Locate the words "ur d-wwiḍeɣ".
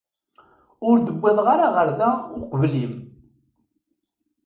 0.89-1.47